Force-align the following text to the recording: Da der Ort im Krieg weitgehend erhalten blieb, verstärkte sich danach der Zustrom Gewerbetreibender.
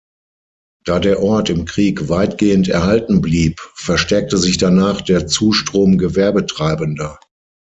Da 0.83 0.97
der 0.97 1.21
Ort 1.21 1.51
im 1.51 1.65
Krieg 1.65 2.09
weitgehend 2.09 2.67
erhalten 2.67 3.21
blieb, 3.21 3.59
verstärkte 3.75 4.39
sich 4.39 4.57
danach 4.57 5.01
der 5.01 5.27
Zustrom 5.27 5.99
Gewerbetreibender. 5.99 7.19